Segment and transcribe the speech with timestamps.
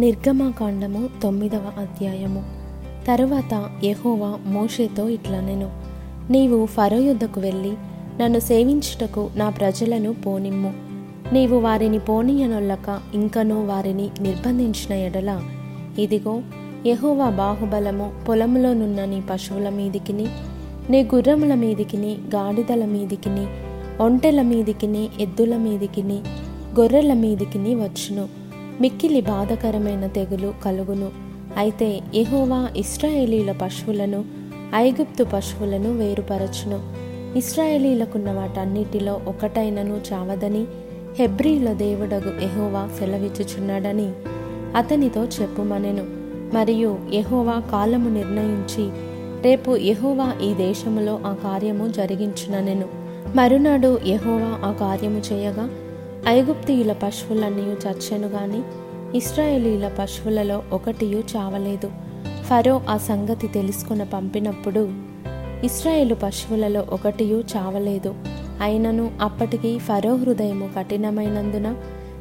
[0.00, 2.44] నిర్గమకాండము తొమ్మిదవ అధ్యాయము.
[3.08, 5.70] తరువాత యహోవా మోషేతో ఇట్లా నేను
[6.30, 7.72] నీవు ఫరో యుద్ధకు వెళ్ళి
[8.20, 10.72] నన్ను సేవించుటకు నా ప్రజలను పోనిమ్ము.
[11.34, 15.42] నీవు వారిని పోనీయనొల్లక ఇంకనూ వారిని నిర్బంధించిన ఎడల.
[15.98, 16.42] ఇదిగో
[16.86, 20.26] యహోవా బాహుబలము పొలములోనున్న నీ పశువుల మీదికిని
[20.90, 23.46] నీ గుర్రముల మీదికిని గాడిదల మీదికిని
[24.02, 26.20] ఒంటెల మీదికిని ఎద్దుల మీదికిని
[26.80, 28.45] గొర్రెల మీదికిని వచ్చును.
[28.80, 31.10] మిక్కిలి బాధకరమైన తెగులు కలుగును.
[31.56, 34.24] అయితే ఎహోవా ఇస్రాయేలీల పశువులను
[34.74, 36.80] ఐగుప్తు పశువులను వేరుపరచును.
[37.38, 40.64] ఇస్రాయేలీలకున్న వాటన్నిటిలో ఒకటైనను చావదని
[41.18, 44.12] హెబ్రీల దేవుడగు ఎహోవా సెలవిచ్చుచున్నాడని
[44.76, 46.04] అతనితో చెప్పుమనెను.
[46.56, 48.90] మరియు ఎహోవా కాలము నిర్ణయించి
[49.42, 52.88] రేపు ఎహోవా ఈ దేశములో ఆ కార్యము జరిగించుననెను.
[53.36, 55.70] మరునాడు ఎహోవా ఆ కార్యము చేయగా
[56.28, 58.62] ఐగుప్తియుల పశువులన్నీ చచ్చెను గాని
[59.16, 61.90] ఇస్రాయేలీల పశువులలో ఒకటియు చావలేదు.
[62.44, 64.88] ఫరో ఆ సంగతి తెలుసుకుని పంపినప్పుడు
[65.64, 68.14] ఇస్రాయేలు పశువులలో ఒకటియు చావలేదు.
[68.60, 71.76] అయినను అప్పటికి ఫరో హృదయము కఠినమైనందున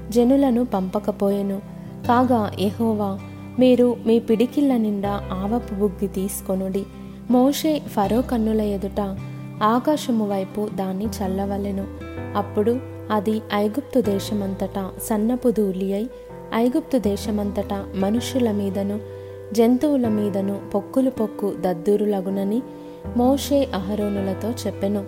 [0.10, 1.62] జనులను పంపకపోయెను.
[2.08, 3.20] కాగా ఎహోవా
[3.60, 6.84] మీరు మీ పిడికిళ్ళ నిండా ఆవపు బుగ్గి తీసుకొనుడి.
[7.32, 9.18] మోషే ఫరో కన్నుల ఎదుట
[9.64, 11.88] ఆకాశము వైపు దాన్ని చల్లవలెను.
[12.38, 16.10] అప్పుడు అది ఐగుప్తు దేశమంతటా సన్నపు ధూళి అయి
[16.56, 19.00] ఐగుప్తు దేశమంతటా మనుష్యుల మీదను
[19.54, 22.62] జంతువుల మీదను పొక్కులు పొక్కు దద్దురులగునని
[23.18, 25.04] మోషే అహరోనులతో చెప్పెను.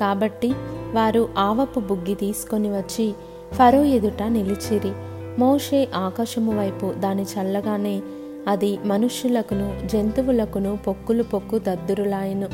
[0.00, 0.52] కాబట్టి
[0.92, 3.14] వారు ఆవపు బుగ్గి తీసుకొని వచ్చి
[3.52, 4.92] ఫరో ఎదుట నిలిచిరి.
[5.38, 8.00] మోషే ఆకాశము వైపు దాని చల్లగానే
[8.48, 12.48] అది మనుష్యులకును జంతువులకును పొక్కులు పొక్కు దద్దురులాయెను.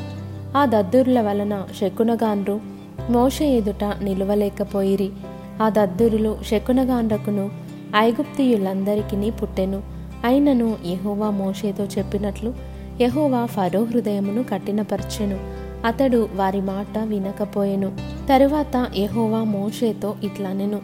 [0.57, 2.78] ఆ దద్దురుల వలన శకునగాన్రు
[3.09, 5.09] మోష ఎదుట నిలువలేకపోయిరి.
[5.61, 7.49] ఆ దద్దురులు శకునగాండకును
[7.97, 9.81] ఐగుప్తియులందరికీ పుట్టెను.
[10.23, 12.53] అయినను యహోవా మోషేతో చెప్పినట్లు
[13.01, 15.39] యహోవా ఫరో హృదయమును కఠినపరచెను.
[15.85, 17.97] అతడు వారి మాట వినకపోయెను.
[18.29, 20.81] తరువాత యహోవా మోషేతో ఇట్లనెను.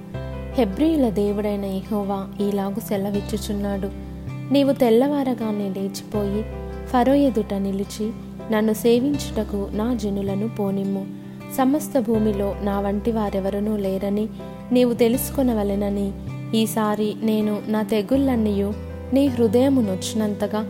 [0.53, 3.89] హెబ్రియుల దేవుడైన యహోవా ఈలాగు సెలవిచ్చుచున్నాడు.
[4.53, 6.45] నీవు తెల్లవారగానే లేచిపోయి
[6.87, 8.11] ఫరో ఎదుట నిలిచి
[8.51, 11.24] నన్ను సేవించుటకు నా జనులను పోనిమ్ము.
[11.57, 14.27] సమస్త భూమిలో నా వంటి వారెవరనూ లేరని
[14.71, 16.11] నీవు తెలుసుకొనవలెనని.
[16.55, 18.73] ఈసారి నేను నా తెగుళ్ళన్నీయు
[19.13, 20.61] నీ హృదయము నొచ్చినంతగా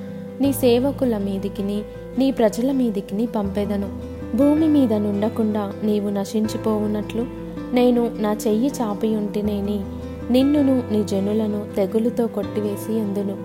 [0.42, 1.82] నీ సేవకుల మీదికిని
[2.18, 3.90] నీ ప్రజల మీదికిని పంపెదను.
[4.38, 7.26] భూమి మీద నుండకుండా నీవు నశించిపోవునట్లు
[7.74, 9.80] నేను నా చెయ్యి చాపియుంటినేని
[10.32, 13.38] నిన్నును నీ జనులను తెగులుతో కొట్టివేసి ఎందును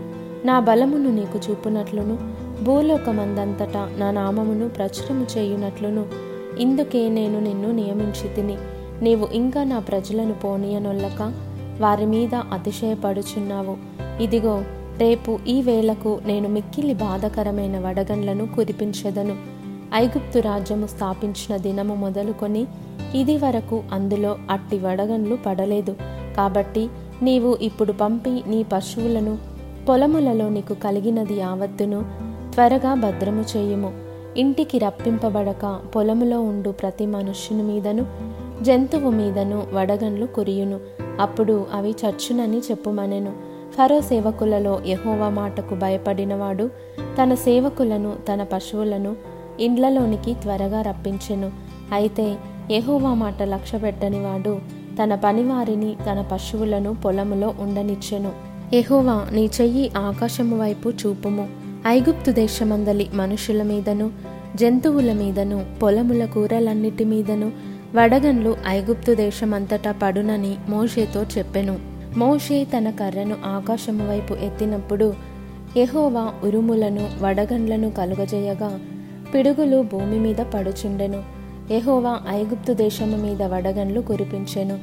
[0.47, 2.19] నా బలమును నీకు చూపునట్లును.
[2.65, 6.30] భూలోకమందంతటా నా నామమును ప్రచురము చేయునట్లును.
[6.59, 8.57] ఇందుకే నేను నిన్ను నియమించి తిని
[9.03, 11.33] నీవు ఇంకా నా ప్రజలను పోనీయనొల్లక
[11.81, 13.77] వారి మీద అతిశయపడుచున్నావు.
[14.23, 14.63] ఇదిగో
[14.99, 19.37] రేపు ఈ వేళకు నేను మిక్కిలి బాధకరమైన వడగండ్లను కురిపించెదను
[19.95, 22.67] ఐగుప్తు రాజ్యము స్థాపించిన దినము మొదలుకొని
[23.15, 25.97] ఇది వరకు అందులో అట్టి వడగండ్లు పడలేదు.
[26.37, 26.89] కాబట్టి
[27.23, 29.39] నీవు ఇప్పుడు పంపి నీ పశువులను
[29.89, 32.05] పొలములలో నీకు కలిగినది యావత్తును
[32.55, 34.10] త్వరగా భద్రము చేయుము.
[34.37, 38.07] ఇంటికి రప్పింపబడక పొలములో ఉండు ప్రతి మనుష్యుని మీదను
[38.63, 40.81] జంతువు మీదను వడగండ్లు కురియును.
[41.21, 43.33] అప్పుడు అవి చచ్చునని చెప్పుమనెను.
[43.73, 46.71] ఫరో సేవకులలో యహోవా మాటకు భయపడినవాడు
[47.23, 49.17] తన సేవకులను తన పశువులను
[49.61, 51.51] ఇండ్లలోనికి త్వరగా రప్పించెను.
[51.93, 52.37] అయితే
[52.71, 54.59] యహోవా మాట లక్ష్యపెట్టనివాడు
[55.03, 58.33] తన పనివారిని తన పశువులను పొలములో ఉండనిచ్చెను.
[58.75, 61.60] యహోవా నీ చెయ్యి ఆకాశము వైపు చూపుము.
[61.87, 64.11] ఐగుప్తు దేశమందలి మనుషుల మీదను
[64.57, 67.53] జంతువుల మీదను పొలముల కూరలన్నిటి మీదను
[67.95, 71.79] వడగన్లు ఐగుప్తు దేశమంతటా పడునని మోషేతో చెప్పెను.
[72.17, 75.15] మోషే తన కర్రను ఆకాశము వైపు ఎత్తినప్పుడు
[75.77, 78.81] ఎహోవా ఉరుములను వడగండ్లను కలుగజేయగా
[79.35, 81.23] పిడుగులు భూమి మీద పడుచుండెను.
[81.71, 84.79] ఎహోవా ఐగుప్తు దేశము మీద వడగండ్లు కురిపించెను.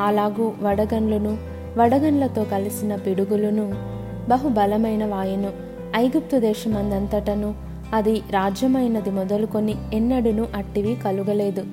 [0.00, 1.38] అలాగూ వడగండ్లను
[1.78, 3.74] వడగండ్లతో కలిసిన పిడుగులను
[4.28, 7.54] బహుబలమైన వాయును ఐగుప్తు దేశమందంతటను
[7.92, 11.64] అది రాజ్యమైనది మొదలుకొని ఎన్నడును అట్టివి కలుగలేదు.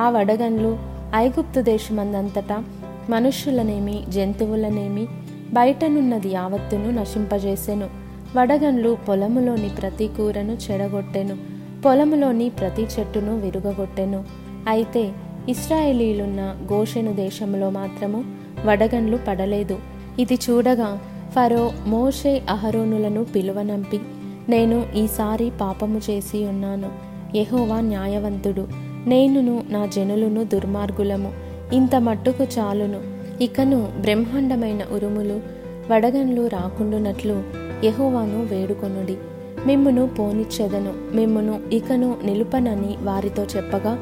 [0.00, 0.78] ఆ వడగండ్లు
[1.14, 2.64] ఐగుప్తు దేశమందంతటా
[3.10, 5.06] మనుష్యులనేమి జంతువులనేమి
[5.52, 7.88] బయటనున్నది యావత్తును నశింపజేసెను.
[8.36, 11.36] వడగండ్లు పొలములోని ప్రతి కూరను చెడగొట్టెను
[11.84, 14.24] పొలములోని ప్రతి చెట్టును విరుగగొట్టెను.
[14.68, 15.12] అయితే
[15.48, 16.40] ఇస్రాయేలీలున్న
[16.72, 18.24] గోషెను దేశంలో మాత్రము
[18.64, 19.78] వడగండ్లు పడలేదు.
[20.18, 21.00] ఇది చూడగా
[21.32, 24.00] ఫరో మోషే అహరోనులను పిలువనంపి
[24.48, 26.88] నేను ఈసారి పాపము చేసి ఉన్నాను.
[27.36, 28.68] యహోవా న్యాయవంతుడు.
[29.06, 31.32] నేనును నా జనులను దుర్మార్గులము.
[31.72, 33.00] ఇంత మట్టుకు చాలును.
[33.42, 35.40] ఇకను బ్రహ్మాండమైన ఉరుములు
[35.92, 37.42] వడగండ్లు రాకుండునట్లు
[37.84, 39.16] యహోవాను వేడుకొనుడి.
[39.66, 41.16] మిమ్మును పోనిచ్చెదను.
[41.16, 43.98] మిమ్మును ఇకను నిలుపనని వారితో చెప్పగా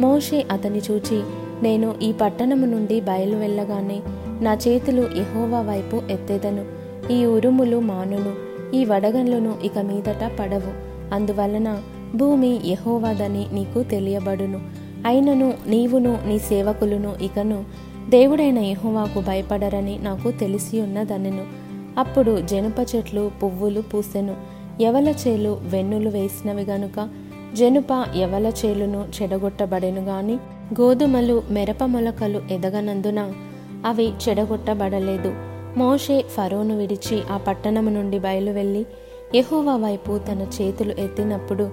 [0.00, 1.22] మోషే అతని చూచి
[1.62, 4.00] నేను ఈ పట్టణము నుండి బయలు వెళ్ళగానే
[4.42, 6.64] నా చేతులు ఎహోవా వైపు ఎత్తెదను.
[7.12, 8.32] ఈ ఉరుములు మానును.
[8.76, 10.86] ఈ వడగండ్లను ఇక మీదట పడవు.
[11.14, 11.82] అందువలన
[12.16, 14.60] భూమి యెహోవాదని నీకు తెలియబడును.
[15.06, 17.64] అయినను నీవును నీ సేవకులను ఇకను
[18.08, 21.44] దేవుడైన ఎహోవాకు భయపడరని నాకు తెలిసి ఉన్నదనెను
[21.98, 24.36] అప్పుడు జనుప చెట్లు పువ్వులు పూసెను.
[24.80, 27.08] ఎవల చేలు వెన్నులు వేసినవి గనుక?
[27.54, 30.34] జనుప ఎవల చేలును చెడగొట్టబడెను గాని?
[30.80, 33.32] గోధుమలు మెరప మొలకలు ఎదగనందున
[33.86, 35.34] అవి చెడగొట్టబడలేదు.
[35.76, 38.86] మోషే ఫరోను విడిచి ఆ పట్టణము నుండి బయలువెళ్ళి
[39.34, 41.70] యహోవా వైపు తన చేతులు ఎత్తినప్పుడు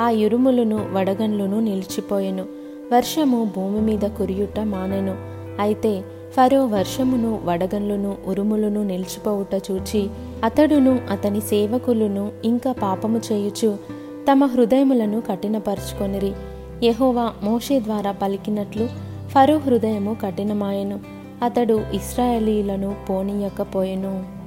[0.00, 2.44] ఆ ఇరుములను వడగన్లును నిలిచిపోయెను.
[2.92, 5.16] వర్షము భూమి మీద కురియుట మానెను.
[5.60, 10.08] అయితే ఫరో వర్షమును వడగన్లును ఉరుములను నిలిచిపోవుట చూచి
[10.44, 13.78] అతడును అతని సేవకులను ఇంకా పాపము చేయుచు
[14.32, 16.32] తమ హృదయములను కఠినపరుచుకొనిరి.
[16.82, 18.88] యహోవా మోషే ద్వారా పలికినట్లు
[19.28, 21.17] ఫరో హృదయము కఠినమాయెను.
[21.42, 24.37] అతడు ఇస్రాయేలీలను పోనీయకపోయెను.